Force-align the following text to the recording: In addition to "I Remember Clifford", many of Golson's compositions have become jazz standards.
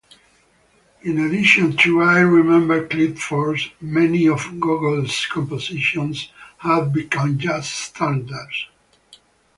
In 1.03 1.19
addition 1.19 1.77
to 1.77 2.01
"I 2.01 2.21
Remember 2.21 2.87
Clifford", 2.87 3.59
many 3.81 4.27
of 4.27 4.39
Golson's 4.53 5.27
compositions 5.27 6.29
have 6.57 6.91
become 6.91 7.37
jazz 7.37 7.69
standards. 7.69 8.65